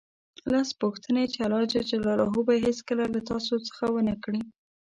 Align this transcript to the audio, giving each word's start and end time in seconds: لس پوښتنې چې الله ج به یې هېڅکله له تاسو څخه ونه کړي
لس 0.51 0.69
پوښتنې 0.81 1.23
چې 1.33 1.39
الله 1.45 1.63
ج 1.71 1.73
به 2.45 2.51
یې 2.55 2.63
هېڅکله 2.67 3.03
له 3.13 3.19
تاسو 3.29 3.53
څخه 3.67 3.83
ونه 3.93 4.13
کړي 4.23 4.41